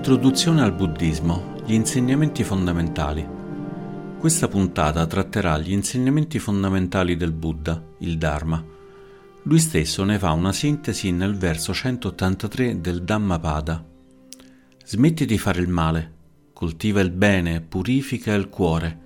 Introduzione 0.00 0.62
al 0.62 0.72
buddismo, 0.72 1.56
gli 1.66 1.74
insegnamenti 1.74 2.42
fondamentali. 2.42 3.28
Questa 4.18 4.48
puntata 4.48 5.06
tratterà 5.06 5.58
gli 5.58 5.72
insegnamenti 5.72 6.38
fondamentali 6.38 7.18
del 7.18 7.32
Buddha, 7.32 7.84
il 7.98 8.16
Dharma. 8.16 8.64
Lui 9.42 9.58
stesso 9.58 10.02
ne 10.04 10.18
fa 10.18 10.32
una 10.32 10.54
sintesi 10.54 11.12
nel 11.12 11.36
verso 11.36 11.74
183 11.74 12.80
del 12.80 13.02
Dhammapada. 13.02 13.84
Smetti 14.86 15.26
di 15.26 15.36
fare 15.36 15.60
il 15.60 15.68
male, 15.68 16.12
coltiva 16.54 17.02
il 17.02 17.10
bene, 17.10 17.60
purifica 17.60 18.32
il 18.32 18.48
cuore. 18.48 19.00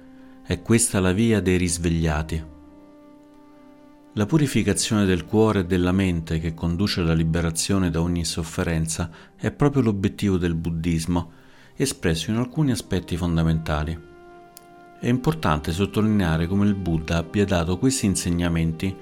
È 0.46 0.62
questa 0.62 1.00
la 1.00 1.10
via 1.10 1.40
dei 1.40 1.56
risvegliati. 1.56 2.53
La 4.16 4.26
purificazione 4.26 5.06
del 5.06 5.24
cuore 5.24 5.60
e 5.60 5.64
della 5.64 5.90
mente 5.90 6.38
che 6.38 6.54
conduce 6.54 7.00
alla 7.00 7.14
liberazione 7.14 7.90
da 7.90 8.00
ogni 8.00 8.24
sofferenza 8.24 9.10
è 9.34 9.50
proprio 9.50 9.82
l'obiettivo 9.82 10.36
del 10.36 10.54
buddismo, 10.54 11.32
espresso 11.74 12.30
in 12.30 12.36
alcuni 12.36 12.70
aspetti 12.70 13.16
fondamentali. 13.16 13.98
È 15.00 15.08
importante 15.08 15.72
sottolineare 15.72 16.46
come 16.46 16.64
il 16.64 16.76
Buddha 16.76 17.16
abbia 17.16 17.44
dato 17.44 17.76
questi 17.76 18.06
insegnamenti 18.06 18.94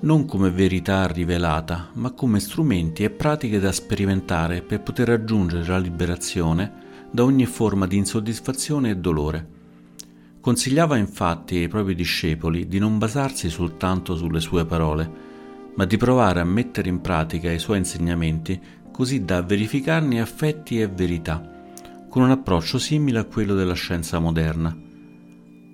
non 0.00 0.24
come 0.24 0.50
verità 0.50 1.06
rivelata, 1.08 1.90
ma 1.92 2.12
come 2.12 2.40
strumenti 2.40 3.04
e 3.04 3.10
pratiche 3.10 3.60
da 3.60 3.70
sperimentare 3.70 4.62
per 4.62 4.80
poter 4.80 5.08
raggiungere 5.08 5.66
la 5.66 5.78
liberazione 5.78 6.72
da 7.10 7.22
ogni 7.22 7.44
forma 7.44 7.86
di 7.86 7.98
insoddisfazione 7.98 8.88
e 8.88 8.96
dolore. 8.96 9.46
Consigliava 10.44 10.98
infatti 10.98 11.56
ai 11.56 11.68
propri 11.68 11.94
discepoli 11.94 12.68
di 12.68 12.78
non 12.78 12.98
basarsi 12.98 13.48
soltanto 13.48 14.14
sulle 14.14 14.40
sue 14.40 14.66
parole, 14.66 15.10
ma 15.74 15.86
di 15.86 15.96
provare 15.96 16.40
a 16.40 16.44
mettere 16.44 16.90
in 16.90 17.00
pratica 17.00 17.50
i 17.50 17.58
suoi 17.58 17.78
insegnamenti 17.78 18.60
così 18.92 19.24
da 19.24 19.40
verificarne 19.40 20.20
affetti 20.20 20.78
e 20.82 20.86
verità, 20.86 21.50
con 22.10 22.24
un 22.24 22.30
approccio 22.30 22.78
simile 22.78 23.20
a 23.20 23.24
quello 23.24 23.54
della 23.54 23.72
scienza 23.72 24.18
moderna. 24.18 24.76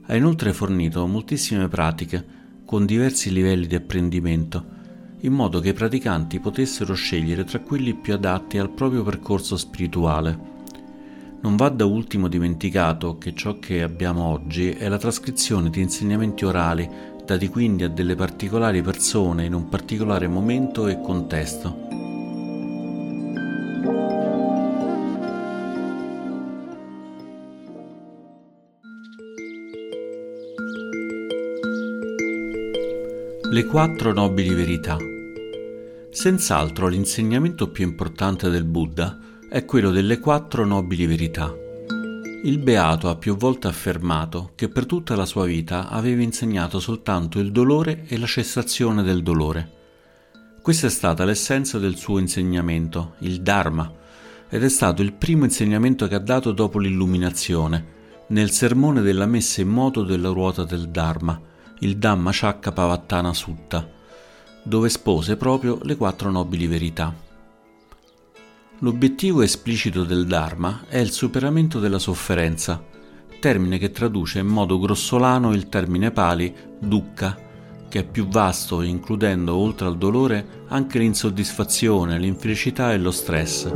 Ha 0.06 0.14
inoltre 0.14 0.52
fornito 0.52 1.04
moltissime 1.04 1.66
pratiche 1.66 2.24
con 2.64 2.86
diversi 2.86 3.32
livelli 3.32 3.66
di 3.66 3.74
apprendimento, 3.74 4.64
in 5.22 5.32
modo 5.32 5.58
che 5.58 5.70
i 5.70 5.74
praticanti 5.74 6.38
potessero 6.38 6.94
scegliere 6.94 7.42
tra 7.42 7.58
quelli 7.58 7.92
più 7.94 8.14
adatti 8.14 8.56
al 8.56 8.70
proprio 8.70 9.02
percorso 9.02 9.56
spirituale 9.56 10.59
non 11.42 11.56
va 11.56 11.70
da 11.70 11.86
ultimo 11.86 12.28
dimenticato 12.28 13.16
che 13.16 13.34
ciò 13.34 13.58
che 13.58 13.82
abbiamo 13.82 14.24
oggi 14.24 14.70
è 14.70 14.88
la 14.88 14.98
trascrizione 14.98 15.70
di 15.70 15.80
insegnamenti 15.80 16.44
orali 16.44 16.88
dati 17.24 17.48
quindi 17.48 17.84
a 17.84 17.88
delle 17.88 18.14
particolari 18.14 18.82
persone 18.82 19.44
in 19.44 19.54
un 19.54 19.68
particolare 19.68 20.28
momento 20.28 20.88
e 20.88 21.00
contesto. 21.00 21.88
Le 33.50 33.64
quattro 33.64 34.12
nobili 34.12 34.54
verità. 34.54 34.96
Senz'altro 36.10 36.88
l'insegnamento 36.88 37.70
più 37.70 37.84
importante 37.84 38.50
del 38.50 38.64
Buddha 38.64 39.18
è 39.50 39.64
quello 39.64 39.90
delle 39.90 40.20
quattro 40.20 40.64
nobili 40.64 41.06
verità. 41.06 41.52
Il 42.44 42.58
Beato 42.58 43.08
ha 43.08 43.16
più 43.16 43.36
volte 43.36 43.66
affermato 43.66 44.52
che 44.54 44.68
per 44.68 44.86
tutta 44.86 45.16
la 45.16 45.26
sua 45.26 45.44
vita 45.44 45.88
aveva 45.88 46.22
insegnato 46.22 46.78
soltanto 46.78 47.40
il 47.40 47.50
dolore 47.50 48.04
e 48.06 48.16
la 48.16 48.26
cessazione 48.26 49.02
del 49.02 49.24
dolore. 49.24 49.78
Questa 50.62 50.86
è 50.86 50.90
stata 50.90 51.24
l'essenza 51.24 51.80
del 51.80 51.96
suo 51.96 52.18
insegnamento, 52.18 53.14
il 53.22 53.42
Dharma, 53.42 53.92
ed 54.48 54.62
è 54.62 54.68
stato 54.68 55.02
il 55.02 55.14
primo 55.14 55.42
insegnamento 55.42 56.06
che 56.06 56.14
ha 56.14 56.20
dato 56.20 56.52
dopo 56.52 56.78
l'illuminazione, 56.78 57.98
nel 58.28 58.52
sermone 58.52 59.00
della 59.00 59.26
messa 59.26 59.62
in 59.62 59.68
moto 59.68 60.04
della 60.04 60.28
ruota 60.28 60.62
del 60.62 60.90
Dharma, 60.90 61.40
il 61.80 61.96
Dhamma 61.96 62.30
Chakka 62.32 62.70
Pavattana 62.70 63.34
Sutta, 63.34 63.84
dove 64.62 64.86
espose 64.86 65.36
proprio 65.36 65.80
le 65.82 65.96
quattro 65.96 66.30
nobili 66.30 66.68
verità. 66.68 67.28
L'obiettivo 68.82 69.42
esplicito 69.42 70.04
del 70.04 70.26
Dharma 70.26 70.84
è 70.88 70.96
il 70.96 71.10
superamento 71.10 71.80
della 71.80 71.98
sofferenza, 71.98 72.82
termine 73.38 73.76
che 73.76 73.90
traduce 73.90 74.38
in 74.38 74.46
modo 74.46 74.78
grossolano 74.78 75.52
il 75.52 75.68
termine 75.68 76.10
pali 76.12 76.54
dukkha, 76.78 77.36
che 77.90 77.98
è 77.98 78.04
più 78.06 78.26
vasto 78.26 78.80
includendo 78.80 79.54
oltre 79.54 79.86
al 79.86 79.98
dolore 79.98 80.64
anche 80.68 80.98
l'insoddisfazione, 80.98 82.18
l'infelicità 82.18 82.94
e 82.94 82.96
lo 82.96 83.10
stress. 83.10 83.70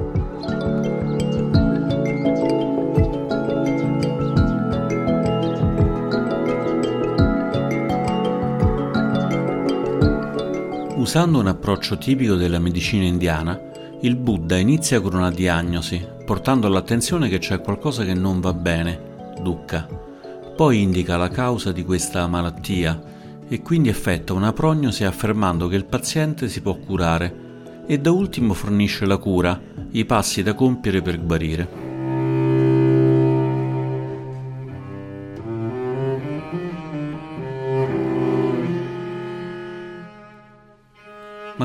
Usando 10.97 11.39
un 11.41 11.47
approccio 11.47 11.99
tipico 11.99 12.37
della 12.37 12.59
medicina 12.59 13.05
indiana, 13.05 13.73
il 14.05 14.17
Buddha 14.17 14.59
inizia 14.59 15.01
con 15.01 15.15
una 15.15 15.31
diagnosi, 15.31 16.07
portando 16.27 16.67
all'attenzione 16.67 17.31
che 17.31 17.39
c'è 17.39 17.63
qualcosa 17.63 18.05
che 18.05 18.13
non 18.13 18.39
va 18.39 18.53
bene, 18.53 19.33
dukkha. 19.41 19.89
Poi 20.55 20.83
indica 20.83 21.17
la 21.17 21.31
causa 21.31 21.73
di 21.73 21.85
questa 21.87 22.27
malattia 22.27 23.03
e 23.49 23.63
quindi 23.63 23.89
effettua 23.89 24.37
una 24.37 24.53
prognosi 24.53 25.05
affermando 25.05 25.69
che 25.69 25.77
il 25.77 25.87
paziente 25.87 26.51
si 26.51 26.61
può 26.61 26.77
curare 26.77 27.83
e 27.87 27.99
da 27.99 28.11
ultimo 28.11 28.53
fornisce 28.53 29.07
la 29.07 29.17
cura, 29.17 29.59
i 29.93 30.05
passi 30.05 30.43
da 30.43 30.53
compiere 30.53 31.01
per 31.01 31.25
guarire. 31.25 31.84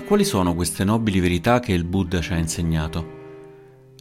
Quali 0.09 0.25
sono 0.25 0.55
queste 0.55 0.83
nobili 0.83 1.19
verità 1.19 1.59
che 1.59 1.71
il 1.71 1.83
Buddha 1.83 2.19
ci 2.19 2.33
ha 2.33 2.37
insegnato? 2.37 3.17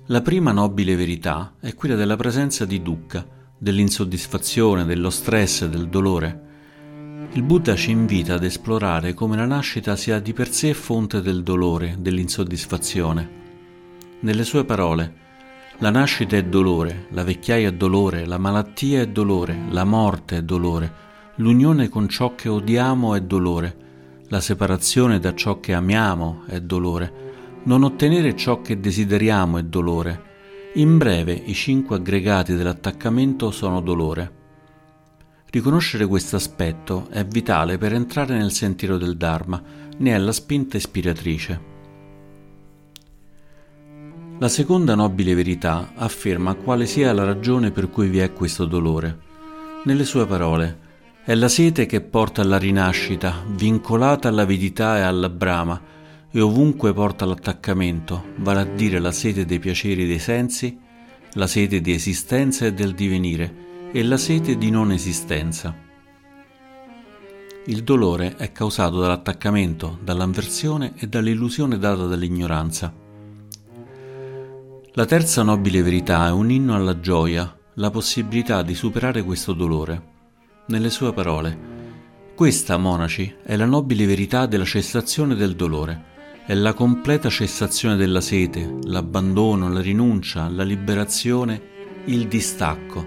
La 0.06 0.22
prima 0.22 0.52
nobile 0.52 0.96
verità 0.96 1.56
è 1.60 1.74
quella 1.74 1.96
della 1.96 2.16
presenza 2.16 2.64
di 2.64 2.80
dukkha, 2.80 3.26
dell'insoddisfazione, 3.58 4.86
dello 4.86 5.10
stress 5.10 5.66
del 5.66 5.90
dolore. 5.90 7.28
Il 7.32 7.42
Buddha 7.42 7.74
ci 7.74 7.90
invita 7.90 8.36
ad 8.36 8.44
esplorare 8.44 9.12
come 9.12 9.36
la 9.36 9.44
nascita 9.44 9.96
sia 9.96 10.18
di 10.18 10.32
per 10.32 10.50
sé 10.50 10.72
fonte 10.72 11.20
del 11.20 11.42
dolore, 11.42 11.96
dell'insoddisfazione. 11.98 13.30
Nelle 14.20 14.44
sue 14.44 14.64
parole, 14.64 15.14
la 15.76 15.90
nascita 15.90 16.38
è 16.38 16.42
dolore, 16.42 17.08
la 17.10 17.22
vecchiaia 17.22 17.68
è 17.68 17.72
dolore, 17.72 18.24
la 18.24 18.38
malattia 18.38 19.02
è 19.02 19.08
dolore, 19.08 19.66
la 19.68 19.84
morte 19.84 20.38
è 20.38 20.42
dolore, 20.42 20.90
l'unione 21.34 21.90
con 21.90 22.08
ciò 22.08 22.34
che 22.34 22.48
odiamo 22.48 23.14
è 23.14 23.20
dolore, 23.20 23.87
la 24.28 24.40
separazione 24.40 25.18
da 25.18 25.34
ciò 25.34 25.58
che 25.58 25.72
amiamo 25.72 26.42
è 26.46 26.60
dolore. 26.60 27.26
Non 27.64 27.82
ottenere 27.82 28.36
ciò 28.36 28.60
che 28.60 28.78
desideriamo 28.78 29.58
è 29.58 29.62
dolore. 29.62 30.26
In 30.74 30.98
breve, 30.98 31.32
i 31.32 31.54
cinque 31.54 31.96
aggregati 31.96 32.54
dell'attaccamento 32.54 33.50
sono 33.50 33.80
dolore. 33.80 34.36
Riconoscere 35.50 36.06
questo 36.06 36.36
aspetto 36.36 37.08
è 37.10 37.24
vitale 37.24 37.78
per 37.78 37.94
entrare 37.94 38.36
nel 38.36 38.52
sentiero 38.52 38.98
del 38.98 39.16
Dharma, 39.16 39.62
ne 39.96 40.14
è 40.14 40.18
la 40.18 40.32
spinta 40.32 40.76
ispiratrice. 40.76 41.76
La 44.38 44.48
seconda 44.48 44.94
nobile 44.94 45.34
verità 45.34 45.92
afferma 45.94 46.54
quale 46.54 46.84
sia 46.84 47.12
la 47.14 47.24
ragione 47.24 47.70
per 47.70 47.88
cui 47.88 48.08
vi 48.08 48.18
è 48.18 48.32
questo 48.32 48.66
dolore. 48.66 49.18
Nelle 49.84 50.04
sue 50.04 50.26
parole, 50.26 50.86
è 51.28 51.34
la 51.34 51.50
sete 51.50 51.84
che 51.84 52.00
porta 52.00 52.40
alla 52.40 52.56
rinascita, 52.56 53.44
vincolata 53.48 54.28
all'avidità 54.28 54.96
e 54.96 55.02
alla 55.02 55.28
brama, 55.28 55.78
e 56.30 56.40
ovunque 56.40 56.94
porta 56.94 57.26
l'attaccamento, 57.26 58.28
vale 58.36 58.60
a 58.60 58.64
dire 58.64 58.98
la 58.98 59.12
sete 59.12 59.44
dei 59.44 59.58
piaceri 59.58 60.06
dei 60.06 60.20
sensi, 60.20 60.78
la 61.34 61.46
sete 61.46 61.82
di 61.82 61.92
esistenza 61.92 62.64
e 62.64 62.72
del 62.72 62.94
divenire, 62.94 63.90
e 63.92 64.02
la 64.04 64.16
sete 64.16 64.56
di 64.56 64.70
non 64.70 64.90
esistenza. 64.90 65.76
Il 67.66 67.82
dolore 67.82 68.36
è 68.36 68.50
causato 68.50 68.98
dall'attaccamento, 68.98 69.98
dall'avversione 70.02 70.94
e 70.96 71.08
dall'illusione 71.08 71.76
data 71.76 72.06
dall'ignoranza. 72.06 72.90
La 74.92 75.04
terza 75.04 75.42
nobile 75.42 75.82
verità 75.82 76.26
è 76.26 76.30
un 76.30 76.50
inno 76.50 76.74
alla 76.74 76.98
gioia, 77.00 77.54
la 77.74 77.90
possibilità 77.90 78.62
di 78.62 78.74
superare 78.74 79.22
questo 79.22 79.52
dolore 79.52 80.16
nelle 80.68 80.90
sue 80.90 81.12
parole. 81.12 81.76
Questa, 82.34 82.76
monaci, 82.76 83.34
è 83.42 83.56
la 83.56 83.66
nobile 83.66 84.06
verità 84.06 84.46
della 84.46 84.64
cessazione 84.64 85.34
del 85.34 85.56
dolore, 85.56 86.04
è 86.46 86.54
la 86.54 86.72
completa 86.72 87.28
cessazione 87.28 87.96
della 87.96 88.20
sete, 88.20 88.78
l'abbandono, 88.84 89.68
la 89.68 89.80
rinuncia, 89.80 90.48
la 90.48 90.62
liberazione, 90.62 91.60
il 92.04 92.28
distacco. 92.28 93.04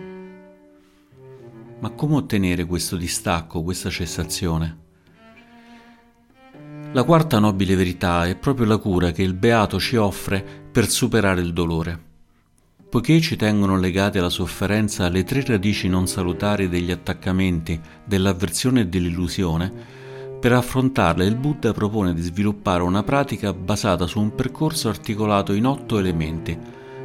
Ma 1.80 1.90
come 1.92 2.16
ottenere 2.16 2.66
questo 2.66 2.98
distacco, 2.98 3.64
questa 3.64 3.90
cessazione? 3.90 4.78
La 6.92 7.04
quarta 7.04 7.40
nobile 7.40 7.76
verità 7.76 8.28
è 8.28 8.36
proprio 8.36 8.66
la 8.66 8.78
cura 8.78 9.12
che 9.12 9.24
il 9.24 9.34
Beato 9.34 9.80
ci 9.80 9.96
offre 9.96 10.44
per 10.72 10.90
superare 10.90 11.42
il 11.42 11.54
dolore. 11.54 12.10
Poiché 12.92 13.22
ci 13.22 13.38
tengono 13.38 13.78
legati 13.78 14.18
alla 14.18 14.28
sofferenza 14.28 15.08
le 15.08 15.24
tre 15.24 15.46
radici 15.46 15.88
non 15.88 16.08
salutari 16.08 16.68
degli 16.68 16.92
attaccamenti, 16.92 17.80
dell'avversione 18.04 18.82
e 18.82 18.88
dell'illusione, 18.88 19.72
per 20.38 20.52
affrontarle 20.52 21.24
il 21.24 21.38
Buddha 21.38 21.72
propone 21.72 22.14
di 22.14 22.22
sviluppare 22.22 22.84
una 22.84 23.02
pratica 23.02 23.54
basata 23.54 24.08
su 24.08 24.20
un 24.20 24.36
percorso 24.36 24.90
articolato 24.90 25.54
in 25.54 25.68
otto 25.68 26.00
elementi, 26.00 26.58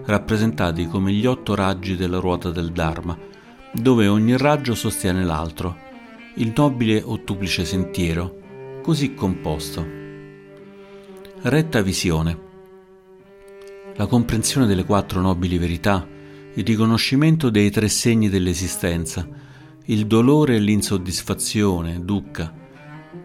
rappresentati 0.06 0.88
come 0.88 1.12
gli 1.12 1.24
otto 1.24 1.54
raggi 1.54 1.94
della 1.94 2.18
ruota 2.18 2.50
del 2.50 2.72
Dharma, 2.72 3.16
dove 3.72 4.08
ogni 4.08 4.36
raggio 4.36 4.74
sostiene 4.74 5.22
l'altro, 5.24 5.76
il 6.34 6.52
nobile 6.56 7.00
ottuplice 7.00 7.64
sentiero, 7.64 8.80
così 8.82 9.14
composto. 9.14 9.86
Retta 11.42 11.80
visione 11.80 12.45
la 13.96 14.06
comprensione 14.06 14.66
delle 14.66 14.84
quattro 14.84 15.20
nobili 15.20 15.58
verità, 15.58 16.06
il 16.54 16.64
riconoscimento 16.64 17.50
dei 17.50 17.70
tre 17.70 17.88
segni 17.88 18.28
dell'esistenza, 18.28 19.26
il 19.86 20.06
dolore 20.06 20.56
e 20.56 20.58
l'insoddisfazione, 20.58 22.04
dukkha, 22.04 22.52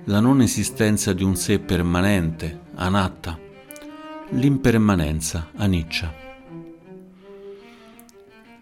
la 0.06 0.19
non 0.19 0.41
esistenza 0.41 1.13
di 1.13 1.23
un 1.23 1.35
sé 1.35 1.59
permanente, 1.59 2.62
anatta, 2.75 3.38
l'impermanenza, 4.29 5.50
aniccia. 5.56 6.13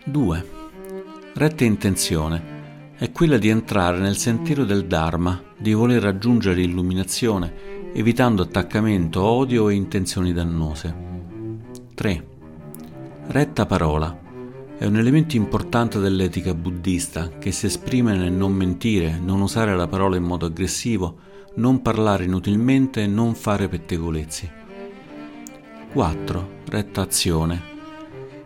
2. 0.06 0.50
Retta 1.33 1.63
intenzione 1.63 2.57
è 2.95 3.11
quella 3.11 3.38
di 3.38 3.50
entrare 3.50 4.00
nel 4.00 4.17
sentiero 4.17 4.65
del 4.65 4.88
Dharma, 4.88 5.41
di 5.57 5.73
voler 5.73 6.01
raggiungere 6.01 6.56
l'illuminazione, 6.56 7.91
evitando 7.94 8.41
attaccamento, 8.41 9.21
odio 9.21 9.69
e 9.69 9.75
intenzioni 9.75 10.33
dannose. 10.33 11.08
3. 11.99 12.25
Retta 13.27 13.65
parola 13.65 14.17
è 14.77 14.85
un 14.85 14.95
elemento 14.95 15.35
importante 15.35 15.99
dell'etica 15.99 16.53
buddista 16.53 17.27
che 17.37 17.51
si 17.51 17.65
esprime 17.65 18.15
nel 18.15 18.31
non 18.31 18.53
mentire, 18.53 19.19
non 19.21 19.41
usare 19.41 19.75
la 19.75 19.85
parola 19.85 20.15
in 20.15 20.23
modo 20.23 20.45
aggressivo, 20.45 21.17
non 21.55 21.81
parlare 21.81 22.23
inutilmente 22.23 23.03
e 23.03 23.07
non 23.07 23.35
fare 23.35 23.67
pettegolezzi. 23.67 24.49
4. 25.91 26.49
Retta 26.69 27.01
azione. 27.01 27.61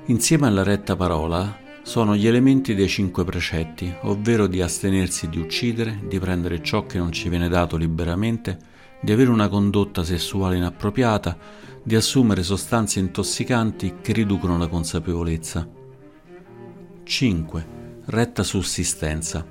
Insieme 0.06 0.48
alla 0.48 0.64
retta 0.64 0.96
parola 0.96 1.56
sono 1.84 2.16
gli 2.16 2.26
elementi 2.26 2.74
dei 2.74 2.88
cinque 2.88 3.24
precetti, 3.24 3.94
ovvero 4.02 4.48
di 4.48 4.64
astenersi 4.64 5.30
di 5.30 5.38
uccidere, 5.38 6.00
di 6.08 6.18
prendere 6.18 6.64
ciò 6.64 6.88
che 6.88 6.98
non 6.98 7.12
ci 7.12 7.30
viene 7.30 7.50
dato 7.50 7.78
liberamente, 7.78 8.58
di 9.00 9.12
avere 9.12 9.30
una 9.30 9.48
condotta 9.48 10.04
sessuale 10.04 10.58
inappropriata, 10.58 11.38
di 11.84 11.96
assumere 11.96 12.44
sostanze 12.44 13.00
intossicanti 13.00 13.96
che 14.02 14.14
riducono 14.14 14.58
la 14.58 14.68
consapevolezza. 14.68 15.68
5. 17.04 17.68
Retta 18.06 18.44
sussistenza. 18.44 19.46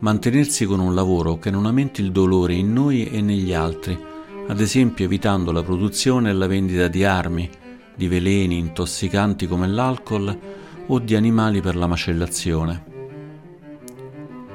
Mantenersi 0.00 0.66
con 0.66 0.78
un 0.78 0.94
lavoro 0.94 1.38
che 1.38 1.50
non 1.50 1.64
aumenti 1.64 2.02
il 2.02 2.12
dolore 2.12 2.54
in 2.54 2.72
noi 2.72 3.08
e 3.08 3.22
negli 3.22 3.54
altri, 3.54 3.98
ad 4.46 4.60
esempio 4.60 5.06
evitando 5.06 5.52
la 5.52 5.62
produzione 5.62 6.30
e 6.30 6.32
la 6.34 6.46
vendita 6.46 6.88
di 6.88 7.02
armi, 7.04 7.48
di 7.94 8.06
veleni 8.06 8.58
intossicanti 8.58 9.46
come 9.46 9.68
l'alcol 9.68 10.38
o 10.86 10.98
di 10.98 11.14
animali 11.14 11.62
per 11.62 11.76
la 11.76 11.86
macellazione. 11.86 12.84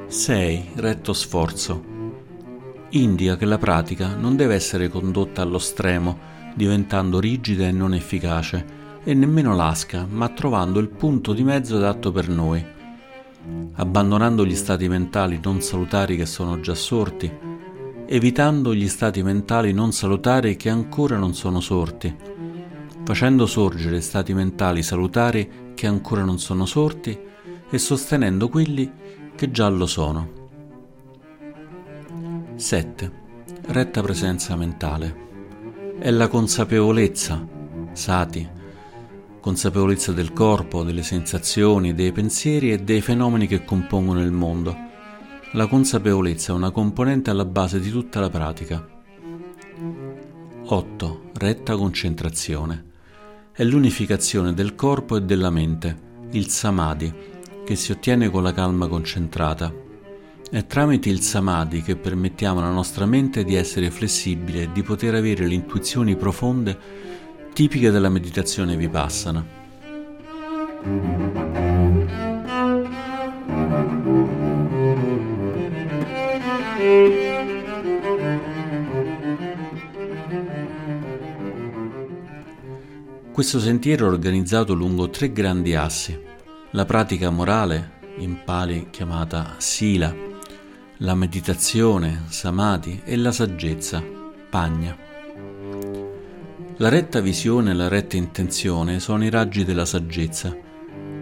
6. 0.07 0.69
Retto 0.75 1.13
sforzo. 1.13 1.83
Indica 2.89 3.36
che 3.36 3.45
la 3.45 3.57
pratica 3.57 4.15
non 4.15 4.36
deve 4.36 4.53
essere 4.53 4.89
condotta 4.89 5.41
allo 5.41 5.59
stremo, 5.59 6.33
diventando 6.56 7.19
rigida 7.19 7.68
e 7.68 7.72
non 7.72 7.94
efficace, 7.94 8.84
e 9.04 9.13
nemmeno 9.13 9.54
lasca, 9.54 10.07
ma 10.10 10.30
trovando 10.30 10.80
il 10.80 10.88
punto 10.88 11.34
di 11.34 11.44
mezzo 11.44 11.75
adatto 11.75 12.12
per 12.12 12.30
noi. 12.30 12.66
Abbandonando 13.74 14.46
gli 14.46 14.56
stati 14.56 14.88
mentali 14.88 15.40
non 15.44 15.62
salutari 15.62 16.16
che 16.16 16.25
sono 16.25 16.60
già 16.62 16.74
sorti, 16.74 17.31
evitando 18.07 18.74
gli 18.74 18.88
stati 18.88 19.22
mentali 19.22 19.74
non 19.74 19.92
salutari 19.92 20.56
che 20.56 20.69
ancora 20.69 21.18
non 21.18 21.36
sono 21.36 21.60
sorti, 21.60 22.16
facendo 23.04 23.46
sorgere 23.46 24.01
stati 24.01 24.34
mentali 24.34 24.81
salutari 24.81 25.74
che 25.75 25.86
ancora 25.86 26.24
non 26.24 26.40
sono 26.40 26.66
sorti 26.66 27.16
e 27.69 27.78
sostenendo 27.78 28.48
quelli 28.48 28.90
che 29.36 29.51
già 29.51 29.68
lo 29.68 29.86
sono. 29.86 30.44
7. 32.56 33.24
Retta 33.68 34.01
presenza 34.01 34.56
mentale 34.56 35.25
è 35.97 36.12
la 36.12 36.27
consapevolezza, 36.27 37.47
sati, 37.94 38.47
consapevolezza 39.39 40.12
del 40.12 40.33
corpo, 40.33 40.83
delle 40.83 41.03
sensazioni, 41.03 41.94
dei 41.94 42.12
pensieri 42.12 42.71
e 42.74 42.80
dei 42.80 43.00
fenomeni 43.00 43.47
che 43.47 43.63
compongono 43.63 44.21
il 44.21 44.31
mondo. 44.31 44.75
La 45.53 45.68
consapevolezza 45.68 46.51
è 46.51 46.56
una 46.56 46.71
componente 46.71 47.30
alla 47.30 47.45
base 47.45 47.80
di 47.80 47.89
tutta 47.89 48.19
la 48.19 48.30
pratica. 48.30 48.86
8. 50.65 51.21
Retta 51.33 51.77
concentrazione. 51.77 52.86
È 53.53 53.63
l'unificazione 53.63 54.53
del 54.53 54.75
corpo 54.75 55.15
e 55.15 55.21
della 55.21 55.50
mente, 55.50 55.98
il 56.31 56.50
samadhi, 56.50 57.13
che 57.63 57.75
si 57.75 57.94
ottiene 57.94 58.30
con 58.30 58.44
la 58.44 58.51
calma 58.51 58.88
concentrata. 58.88 59.85
È 60.47 60.65
tramite 60.68 61.09
il 61.09 61.21
samadhi 61.21 61.81
che 61.81 61.95
permettiamo 61.95 62.59
alla 62.59 62.69
nostra 62.69 63.06
mente 63.06 63.44
di 63.44 63.56
essere 63.56 63.89
flessibile 63.89 64.63
e 64.63 64.71
di 64.71 64.83
poter 64.83 65.15
avere 65.15 65.47
le 65.47 65.56
intuizioni 65.56 66.15
profonde 66.15 66.77
tipiche 67.51 67.89
della 67.89 68.09
meditazione 68.09 68.77
vipassana. 68.77 69.44
Questo 83.31 83.59
sentiero 83.59 84.06
è 84.06 84.09
organizzato 84.09 84.74
lungo 84.74 85.09
tre 85.09 85.31
grandi 85.33 85.75
assi. 85.75 86.18
La 86.71 86.86
pratica 86.86 87.30
morale, 87.31 87.94
in 88.19 88.44
pali 88.45 88.88
chiamata 88.91 89.56
sila, 89.57 90.25
la 91.00 91.14
meditazione, 91.14 92.24
samadhi 92.30 93.02
e 93.04 93.18
la 93.18 93.34
saggezza, 93.34 94.02
pagna. 94.50 94.96
La 96.78 96.88
retta 96.88 97.20
visione 97.20 97.72
e 97.72 97.74
la 97.74 97.90
retta 97.90 98.16
intenzione 98.16 99.02
sono 99.02 99.25
i 99.25 99.30
raggi 99.30 99.66
della 99.66 99.86
saggezza. 99.86 100.56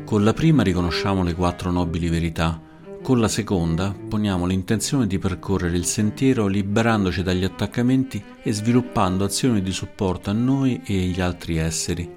Con 0.05 0.23
la 0.23 0.33
prima 0.33 0.61
riconosciamo 0.61 1.23
le 1.23 1.33
quattro 1.33 1.71
nobili 1.71 2.07
verità, 2.07 2.61
con 3.01 3.19
la 3.19 3.27
seconda 3.27 3.95
poniamo 4.07 4.45
l'intenzione 4.45 5.07
di 5.07 5.17
percorrere 5.17 5.75
il 5.75 5.85
sentiero 5.85 6.45
liberandoci 6.45 7.23
dagli 7.23 7.43
attaccamenti 7.43 8.23
e 8.43 8.53
sviluppando 8.53 9.23
azioni 9.23 9.63
di 9.63 9.71
supporto 9.71 10.29
a 10.29 10.33
noi 10.33 10.81
e 10.85 11.01
agli 11.01 11.19
altri 11.19 11.57
esseri. 11.57 12.07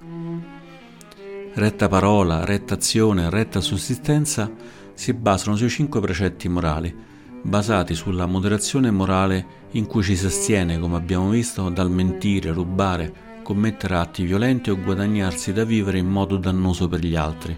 Retta 1.54 1.88
parola, 1.88 2.44
retta 2.44 2.74
azione, 2.74 3.30
retta 3.30 3.62
sussistenza 3.62 4.52
si 4.92 5.14
basano 5.14 5.56
sui 5.56 5.70
cinque 5.70 6.00
precetti 6.00 6.48
morali 6.50 7.14
basati 7.42 7.94
sulla 7.94 8.26
moderazione 8.26 8.90
morale 8.90 9.64
in 9.72 9.86
cui 9.86 10.02
ci 10.02 10.16
si 10.16 10.26
astiene, 10.26 10.78
come 10.78 10.96
abbiamo 10.96 11.30
visto, 11.30 11.68
dal 11.68 11.90
mentire, 11.90 12.52
rubare, 12.52 13.40
commettere 13.42 13.96
atti 13.96 14.24
violenti 14.24 14.70
o 14.70 14.80
guadagnarsi 14.80 15.52
da 15.52 15.64
vivere 15.64 15.98
in 15.98 16.08
modo 16.08 16.36
dannoso 16.36 16.88
per 16.88 17.00
gli 17.00 17.14
altri. 17.14 17.56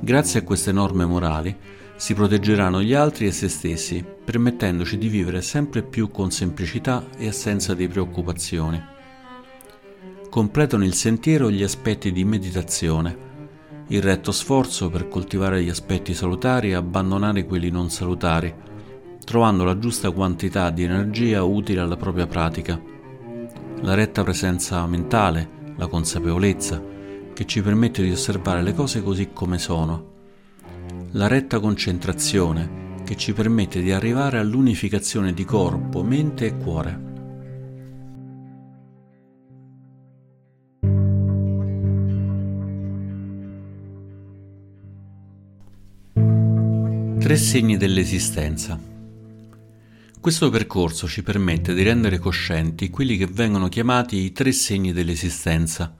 Grazie 0.00 0.40
a 0.40 0.44
queste 0.44 0.72
norme 0.72 1.04
morali 1.04 1.56
si 1.96 2.14
proteggeranno 2.14 2.80
gli 2.80 2.94
altri 2.94 3.26
e 3.26 3.32
se 3.32 3.48
stessi, 3.48 4.04
permettendoci 4.24 4.96
di 4.96 5.08
vivere 5.08 5.42
sempre 5.42 5.82
più 5.82 6.10
con 6.10 6.30
semplicità 6.30 7.04
e 7.16 7.26
assenza 7.26 7.74
di 7.74 7.88
preoccupazioni. 7.88 8.80
Completano 10.30 10.84
il 10.84 10.94
sentiero 10.94 11.50
gli 11.50 11.64
aspetti 11.64 12.12
di 12.12 12.24
meditazione, 12.24 13.26
il 13.88 14.00
retto 14.00 14.30
sforzo 14.30 14.90
per 14.90 15.08
coltivare 15.08 15.62
gli 15.62 15.70
aspetti 15.70 16.14
salutari 16.14 16.70
e 16.70 16.74
abbandonare 16.74 17.44
quelli 17.44 17.70
non 17.70 17.90
salutari, 17.90 18.54
trovando 19.28 19.62
la 19.62 19.78
giusta 19.78 20.10
quantità 20.10 20.70
di 20.70 20.84
energia 20.84 21.42
utile 21.42 21.80
alla 21.80 21.98
propria 21.98 22.26
pratica. 22.26 22.80
La 23.82 23.92
retta 23.92 24.22
presenza 24.22 24.86
mentale, 24.86 25.74
la 25.76 25.86
consapevolezza, 25.86 26.82
che 27.34 27.44
ci 27.44 27.60
permette 27.60 28.02
di 28.02 28.10
osservare 28.10 28.62
le 28.62 28.72
cose 28.72 29.02
così 29.02 29.28
come 29.34 29.58
sono. 29.58 30.12
La 31.10 31.26
retta 31.26 31.60
concentrazione, 31.60 33.02
che 33.04 33.16
ci 33.16 33.34
permette 33.34 33.82
di 33.82 33.92
arrivare 33.92 34.38
all'unificazione 34.38 35.34
di 35.34 35.44
corpo, 35.44 36.02
mente 36.02 36.46
e 36.46 36.56
cuore. 36.56 37.06
Tre 47.18 47.36
segni 47.36 47.76
dell'esistenza. 47.76 48.96
Questo 50.28 50.50
percorso 50.50 51.08
ci 51.08 51.22
permette 51.22 51.72
di 51.72 51.82
rendere 51.82 52.18
coscienti 52.18 52.90
quelli 52.90 53.16
che 53.16 53.26
vengono 53.26 53.70
chiamati 53.70 54.16
i 54.16 54.32
tre 54.32 54.52
segni 54.52 54.92
dell'esistenza, 54.92 55.96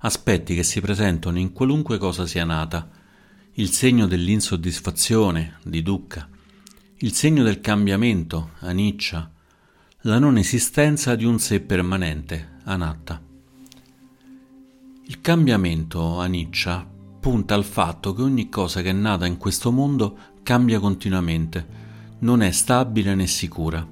aspetti 0.00 0.54
che 0.54 0.62
si 0.64 0.82
presentano 0.82 1.38
in 1.38 1.54
qualunque 1.54 1.96
cosa 1.96 2.26
sia 2.26 2.44
nata, 2.44 2.90
il 3.52 3.70
segno 3.70 4.06
dell'insoddisfazione, 4.06 5.60
di 5.64 5.80
dukkha, 5.80 6.28
il 6.96 7.14
segno 7.14 7.42
del 7.42 7.62
cambiamento, 7.62 8.50
aniccia, 8.58 9.32
la 10.02 10.18
non 10.18 10.36
esistenza 10.36 11.14
di 11.14 11.24
un 11.24 11.38
sé 11.38 11.60
permanente, 11.60 12.58
anatta. 12.64 13.18
Il 15.06 15.22
cambiamento, 15.22 16.18
aniccia, 16.18 16.86
punta 17.18 17.54
al 17.54 17.64
fatto 17.64 18.12
che 18.12 18.20
ogni 18.20 18.50
cosa 18.50 18.82
che 18.82 18.90
è 18.90 18.92
nata 18.92 19.24
in 19.24 19.38
questo 19.38 19.72
mondo 19.72 20.18
cambia 20.42 20.78
continuamente, 20.78 21.79
non 22.20 22.42
è 22.42 22.50
stabile 22.50 23.14
né 23.14 23.26
sicura. 23.26 23.86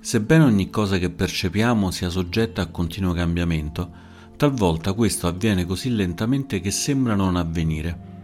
Sebbene 0.00 0.44
ogni 0.44 0.70
cosa 0.70 0.98
che 0.98 1.10
percepiamo 1.10 1.90
sia 1.90 2.08
soggetta 2.08 2.62
a 2.62 2.66
continuo 2.66 3.12
cambiamento, 3.12 3.90
talvolta 4.36 4.92
questo 4.92 5.26
avviene 5.26 5.64
così 5.64 5.90
lentamente 5.90 6.60
che 6.60 6.70
sembra 6.70 7.14
non 7.14 7.36
avvenire. 7.36 8.14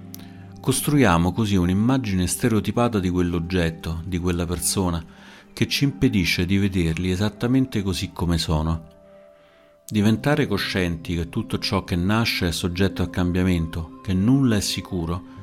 Costruiamo 0.61 1.33
così 1.33 1.57
un'immagine 1.57 2.27
stereotipata 2.27 2.99
di 2.99 3.11
quell'oggetto, 3.11 4.03
di 4.05 4.19
quella 4.19 4.47
persona, 4.47 5.05
che 5.53 5.67
ci 5.67 5.85
impedisce 5.85 6.47
di 6.47 6.59
vederli 6.59 7.11
esattamente 7.11 7.83
così 7.83 8.11
come 8.13 8.39
sono. 8.39 8.91
Diventare 9.87 10.47
coscienti 10.47 11.15
che 11.17 11.29
tutto 11.29 11.59
ciò 11.59 11.85
che 11.85 11.97
nasce 11.97 12.49
è 12.49 12.53
soggetto 12.53 13.03
a 13.03 13.09
cambiamento, 13.09 14.01
che 14.03 14.15
nulla 14.15 14.57
è 14.57 14.61
sicuro, 14.61 15.41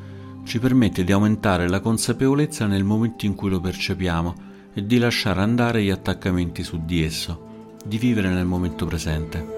ci 0.49 0.57
permette 0.57 1.03
di 1.03 1.11
aumentare 1.11 1.69
la 1.69 1.79
consapevolezza 1.79 2.65
nel 2.65 2.83
momento 2.83 3.27
in 3.27 3.35
cui 3.35 3.51
lo 3.51 3.59
percepiamo 3.59 4.35
e 4.73 4.83
di 4.83 4.97
lasciare 4.97 5.41
andare 5.41 5.83
gli 5.83 5.91
attaccamenti 5.91 6.63
su 6.63 6.83
di 6.83 7.03
esso, 7.03 7.77
di 7.85 7.99
vivere 7.99 8.29
nel 8.29 8.47
momento 8.47 8.87
presente. 8.87 9.57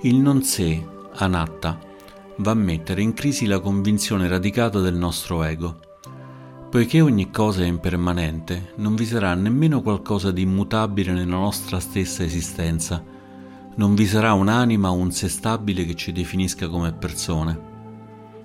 Il 0.00 0.16
non 0.16 0.42
sé, 0.42 0.84
anatta, 1.12 1.78
va 2.38 2.50
a 2.50 2.54
mettere 2.54 3.00
in 3.00 3.14
crisi 3.14 3.46
la 3.46 3.60
convinzione 3.60 4.26
radicata 4.26 4.80
del 4.80 4.96
nostro 4.96 5.44
ego. 5.44 5.93
Poiché 6.74 7.00
ogni 7.00 7.30
cosa 7.30 7.62
è 7.62 7.66
impermanente, 7.66 8.72
non 8.78 8.96
vi 8.96 9.06
sarà 9.06 9.32
nemmeno 9.34 9.80
qualcosa 9.80 10.32
di 10.32 10.42
immutabile 10.42 11.12
nella 11.12 11.36
nostra 11.36 11.78
stessa 11.78 12.24
esistenza. 12.24 13.00
Non 13.76 13.94
vi 13.94 14.04
sarà 14.04 14.32
un'anima 14.32 14.90
o 14.90 14.94
un 14.94 15.12
sé 15.12 15.28
stabile 15.28 15.84
che 15.84 15.94
ci 15.94 16.10
definisca 16.10 16.66
come 16.66 16.92
persone. 16.92 17.60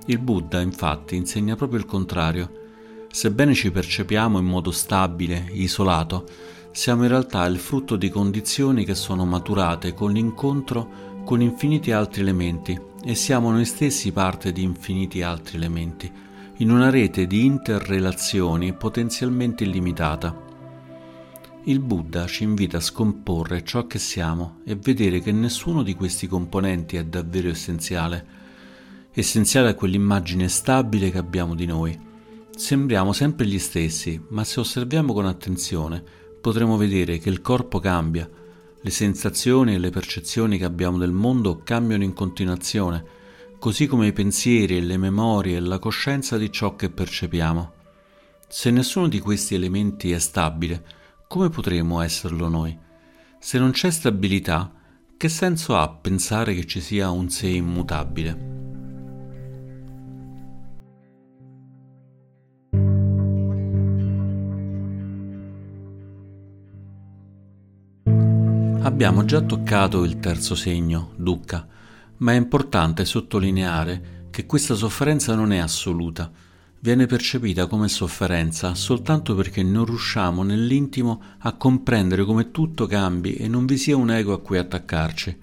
Il 0.06 0.20
Buddha, 0.20 0.62
infatti, 0.62 1.16
insegna 1.16 1.56
proprio 1.56 1.80
il 1.80 1.88
contrario. 1.88 2.52
Sebbene 3.10 3.56
ci 3.56 3.72
percepiamo 3.72 4.38
in 4.38 4.46
modo 4.46 4.70
stabile, 4.70 5.50
isolato, 5.54 6.28
siamo 6.70 7.02
in 7.02 7.10
realtà 7.10 7.48
il 7.48 7.58
frutto 7.58 7.96
di 7.96 8.10
condizioni 8.10 8.86
che 8.86 8.94
sono 8.94 9.26
maturate 9.26 9.96
con 9.96 10.12
l'incontro 10.12 11.24
con 11.26 11.42
infiniti 11.42 11.92
altri 11.92 12.22
elementi 12.22 12.80
e 13.04 13.16
siamo 13.16 13.50
noi 13.50 13.66
stessi 13.66 14.12
parte 14.12 14.52
di 14.52 14.62
infiniti 14.62 15.24
altri 15.24 15.58
elementi, 15.58 16.28
in 16.62 16.72
una 16.72 16.90
rete 16.90 17.26
di 17.26 17.46
interrelazioni 17.46 18.74
potenzialmente 18.74 19.64
illimitata. 19.64 20.48
Il 21.64 21.80
Buddha 21.80 22.26
ci 22.28 22.44
invita 22.44 22.78
a 22.78 22.82
scomporre 22.82 23.64
ciò 23.64 23.88
che 23.88 23.98
siamo 23.98 24.60
e 24.66 24.76
vedere 24.76 25.22
che 25.22 25.32
nessuno 25.32 25.84
di 25.84 25.94
questi 25.96 26.28
componenti 26.28 26.98
è 26.98 27.06
davvero 27.06 27.48
essenziale. 27.48 28.26
Essenziale 29.14 29.70
è 29.70 29.76
quell'immagine 29.76 30.50
stabile 30.50 31.12
che 31.12 31.18
abbiamo 31.18 31.56
di 31.56 31.66
noi. 31.66 31.98
Sembriamo 32.54 33.14
sempre 33.14 33.46
gli 33.46 33.60
stessi, 33.60 34.22
ma 34.28 34.44
se 34.44 34.60
osserviamo 34.60 35.14
con 35.14 35.28
attenzione 35.28 36.04
potremo 36.42 36.76
vedere 36.76 37.20
che 37.20 37.30
il 37.30 37.40
corpo 37.40 37.80
cambia, 37.80 38.30
le 38.82 38.90
sensazioni 38.90 39.76
e 39.76 39.78
le 39.78 39.92
percezioni 39.92 40.58
che 40.58 40.66
abbiamo 40.66 40.98
del 40.98 41.14
mondo 41.14 41.62
cambiano 41.64 42.04
in 42.04 42.12
continuazione, 42.12 43.18
così 43.60 43.88
come 43.88 44.08
i 44.08 44.14
pensieri 44.14 44.82
le 44.82 44.96
memorie 44.96 45.58
e 45.58 45.60
la 45.60 45.80
coscienza 45.80 46.38
di 46.38 46.50
ciò 46.50 46.78
che 46.78 46.90
percepiamo. 46.90 47.74
Se 48.48 48.72
nessuno 48.72 49.10
di 49.10 49.20
questi 49.20 49.54
elementi 49.54 50.14
è 50.14 50.20
stabile, 50.20 50.84
come 51.28 51.50
potremo 51.50 52.00
esserlo 52.00 52.48
noi? 52.48 52.76
Se 53.38 53.60
non 53.60 53.72
c'è 53.72 53.92
stabilità, 53.92 54.72
che 55.18 55.28
senso 55.28 55.76
ha 55.76 55.90
pensare 55.90 56.56
che 56.56 56.66
ci 56.66 56.80
sia 56.80 57.10
un 57.10 57.30
sé 57.30 57.48
immutabile? 57.48 58.48
Abbiamo 68.82 69.26
già 69.26 69.42
toccato 69.42 70.06
il 70.06 70.20
terzo 70.20 70.56
segno, 70.56 71.12
dukkha, 71.18 71.68
ma 72.20 72.34
è 72.34 72.36
importante 72.36 73.06
sottolineare 73.06 74.28
che 74.30 74.46
questa 74.46 74.76
sofferenza 74.76 75.36
non 75.36 75.52
è 75.52 75.58
assoluta, 75.58 76.32
viene 76.82 77.06
percepita 77.08 77.68
come 77.68 77.90
sofferenza 77.90 78.74
soltanto 78.74 79.36
perché 79.36 79.64
non 79.64 79.86
riusciamo 79.86 80.44
nell'intimo 80.44 81.22
a 81.40 81.54
comprendere 81.54 82.24
come 82.24 82.52
tutto 82.52 82.86
cambi 82.86 83.34
e 83.36 83.48
non 83.48 83.66
vi 83.66 83.78
sia 83.78 83.98
un 83.98 84.12
ego 84.12 84.34
a 84.34 84.40
cui 84.40 84.58
attaccarci. 84.58 85.38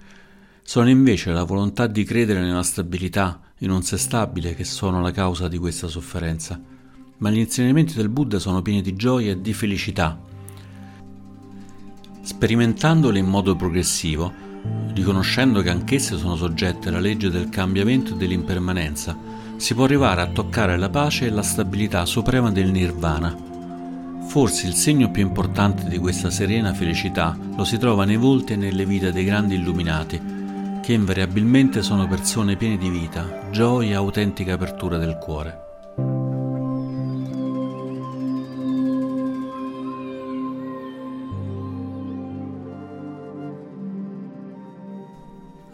Sono 0.63 0.89
invece 0.89 1.31
la 1.31 1.43
volontà 1.43 1.87
di 1.87 2.03
credere 2.03 2.41
nella 2.41 2.63
stabilità, 2.63 3.39
in 3.59 3.69
un 3.71 3.83
sé 3.83 3.97
stabile, 3.97 4.53
che 4.53 4.65
sono 4.65 5.01
la 5.01 5.11
causa 5.11 5.47
di 5.47 5.57
questa 5.57 5.87
sofferenza. 5.87 6.59
Ma 7.19 7.29
gli 7.29 7.37
insegnamenti 7.37 7.95
del 7.95 8.09
Buddha 8.09 8.37
sono 8.37 8.61
pieni 8.61 8.81
di 8.81 8.95
gioia 8.95 9.31
e 9.31 9.41
di 9.41 9.53
felicità, 9.53 10.19
sperimentandole 12.21 13.17
in 13.17 13.27
modo 13.27 13.55
progressivo, 13.55 14.46
riconoscendo 14.93 15.61
che 15.61 15.69
anch'esse 15.69 16.17
sono 16.17 16.35
soggette 16.35 16.89
alla 16.89 16.99
legge 16.99 17.29
del 17.29 17.49
cambiamento 17.49 18.13
e 18.13 18.17
dell'impermanenza, 18.17 19.15
si 19.57 19.73
può 19.73 19.85
arrivare 19.85 20.21
a 20.21 20.27
toccare 20.27 20.77
la 20.77 20.89
pace 20.89 21.25
e 21.25 21.29
la 21.29 21.43
stabilità 21.43 22.05
suprema 22.05 22.51
del 22.51 22.71
nirvana. 22.71 23.35
Forse 24.27 24.67
il 24.67 24.73
segno 24.73 25.09
più 25.09 25.21
importante 25.21 25.87
di 25.87 25.97
questa 25.97 26.29
serena 26.29 26.73
felicità 26.73 27.37
lo 27.55 27.63
si 27.63 27.77
trova 27.77 28.05
nei 28.05 28.17
volti 28.17 28.53
e 28.53 28.57
nelle 28.57 28.85
vite 28.85 29.11
dei 29.11 29.23
grandi 29.23 29.55
illuminati, 29.55 30.21
che 30.81 30.93
invariabilmente 30.93 31.81
sono 31.81 32.07
persone 32.07 32.55
piene 32.55 32.77
di 32.77 32.89
vita, 32.89 33.47
gioia 33.51 33.91
e 33.91 33.95
autentica 33.95 34.53
apertura 34.53 34.97
del 34.97 35.17
cuore. 35.17 35.66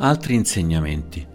Altri 0.03 0.36
insegnamenti. 0.36 1.25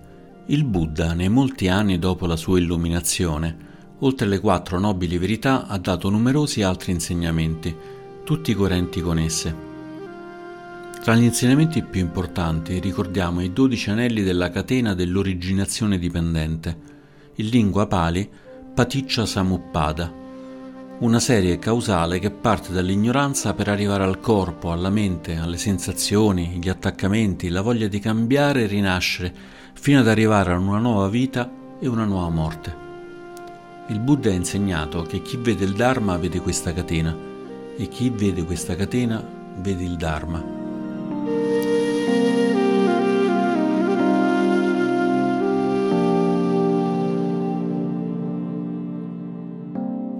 Il 0.48 0.64
Buddha, 0.64 1.14
nei 1.14 1.30
molti 1.30 1.68
anni 1.68 1.98
dopo 1.98 2.26
la 2.26 2.37
sua 2.37 2.58
illuminazione, 2.58 3.56
oltre 4.00 4.26
le 4.26 4.40
quattro 4.40 4.78
nobili 4.78 5.16
verità, 5.16 5.66
ha 5.66 5.78
dato 5.78 6.10
numerosi 6.10 6.60
altri 6.60 6.92
insegnamenti, 6.92 7.75
tutti 8.25 8.52
coerenti 8.52 9.00
con 9.00 9.18
esse. 9.18 9.56
Tra 11.00 11.14
gli 11.14 11.22
insegnamenti 11.22 11.82
più 11.82 12.02
importanti 12.02 12.78
ricordiamo 12.78 13.40
i 13.40 13.54
dodici 13.54 13.88
anelli 13.88 14.22
della 14.22 14.50
catena 14.50 14.92
dell'originazione 14.92 15.98
dipendente, 15.98 16.78
in 17.37 17.48
lingua 17.48 17.87
pali 17.87 18.28
Paticcia 18.75 19.25
Samuppada, 19.25 20.12
una 21.00 21.21
serie 21.21 21.61
causale 21.61 22.19
che 22.19 22.33
parte 22.33 22.73
dall'ignoranza 22.73 23.55
per 23.55 23.69
arrivare 23.69 24.02
al 24.02 24.19
corpo, 24.19 24.73
alla 24.73 24.90
mente, 24.90 25.37
alle 25.37 25.57
sensazioni, 25.57 26.59
gli 26.61 26.69
attaccamenti, 26.69 27.50
la 27.50 27.61
voglia 27.61 27.87
di 27.87 28.00
cambiare 28.00 28.64
e 28.64 28.67
rinascere, 28.67 29.33
fino 29.75 30.00
ad 30.00 30.09
arrivare 30.09 30.52
a 30.52 30.59
una 30.59 30.78
nuova 30.78 31.09
vita 31.09 31.49
e 31.78 31.87
una 31.87 32.05
nuova 32.05 32.31
morte. 32.31 32.87
Il 33.88 34.00
Buddha 34.00 34.31
ha 34.31 34.33
insegnato 34.35 35.02
che 35.02 35.23
chi 35.23 35.37
vede 35.37 35.64
il 35.64 35.75
Dharma 35.75 36.17
vede 36.17 36.40
questa 36.40 36.73
catena 36.73 37.17
e 37.76 37.87
chi 37.87 38.11
vede 38.11 38.43
questa 38.45 38.75
catena 38.75 39.25
vede 39.61 39.85
il 39.85 39.97
Dharma. 39.97 40.58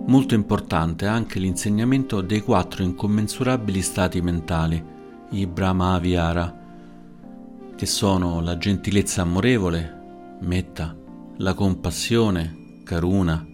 Molto 0.09 0.35
importante 0.35 1.07
anche 1.07 1.39
l'insegnamento 1.39 2.23
dei 2.23 2.41
quattro 2.41 2.83
incommensurabili 2.83 3.83
stati 3.83 4.23
mentali, 4.23 4.83
i 5.33 5.47
Brahmavihara, 5.47 6.57
che 7.77 7.85
sono 7.85 8.41
la 8.41 8.57
gentilezza 8.57 9.21
amorevole, 9.21 10.39
metta, 10.41 10.97
la 11.37 11.53
compassione, 11.53 12.81
karuna, 12.85 13.47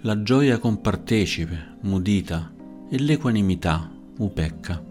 la 0.00 0.22
gioia 0.22 0.56
compartecipe, 0.56 1.76
mudita, 1.82 2.50
e 2.88 2.98
l'equanimità, 2.98 3.90
upecca. 4.16 4.82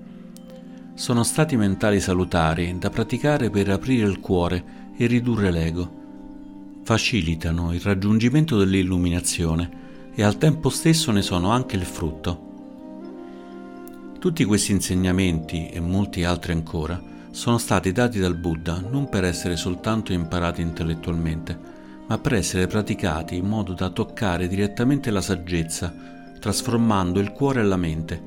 Sono 0.94 1.24
stati 1.24 1.56
mentali 1.56 2.00
salutari 2.00 2.78
da 2.78 2.92
praticare 2.92 3.50
per 3.50 3.68
aprire 3.70 4.08
il 4.08 4.20
cuore 4.20 4.92
e 4.96 5.08
ridurre 5.08 5.50
l'ego. 5.50 6.02
Facilitano 6.84 7.74
il 7.74 7.82
raggiungimento 7.82 8.60
dell'illuminazione 8.60 9.82
e 10.16 10.24
al 10.24 10.38
tempo 10.38 10.70
stesso 10.70 11.12
ne 11.12 11.22
sono 11.22 11.50
anche 11.50 11.76
il 11.76 11.86
frutto. 11.86 12.52
Tutti 14.20 14.46
questi 14.46 14.72
insegnamenti 14.72 15.70
e 15.70 15.80
molti 15.80 16.24
altri 16.24 16.54
ancora 16.54 17.02
sono 17.32 17.58
stati 17.58 17.92
dati 17.92 18.20
dal 18.20 18.36
Buddha 18.36 18.80
non 18.80 19.10
per 19.10 19.24
essere 19.24 19.58
soltanto 19.58 20.14
imparati 20.14 20.62
intellettualmente, 20.62 21.60
ma 22.08 22.18
per 22.20 22.36
essere 22.36 22.68
praticati 22.68 23.36
in 23.36 23.48
modo 23.48 23.74
da 23.74 23.90
toccare 23.90 24.48
direttamente 24.48 25.10
la 25.10 25.22
saggezza, 25.22 25.94
trasformando 26.40 27.20
il 27.20 27.32
cuore 27.32 27.62
e 27.62 27.64
la 27.64 27.78
mente, 27.78 28.22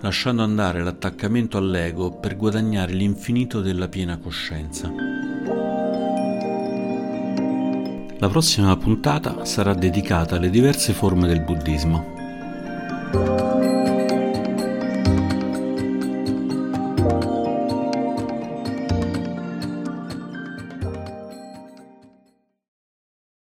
lasciando 0.00 0.42
andare 0.42 0.82
l'attaccamento 0.82 1.58
all'ego 1.58 2.12
per 2.12 2.36
guadagnare 2.36 2.92
l'infinito 2.92 3.60
della 3.60 3.88
piena 3.88 4.16
coscienza. 4.18 5.31
La 8.22 8.28
prossima 8.28 8.76
puntata 8.76 9.44
sarà 9.44 9.74
dedicata 9.74 10.36
alle 10.36 10.48
diverse 10.48 10.92
forme 10.92 11.26
del 11.26 11.40
buddismo. 11.40 13.50